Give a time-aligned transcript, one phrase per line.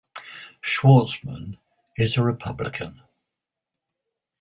[0.63, 1.59] Schwarzman
[1.95, 3.01] is a Republican.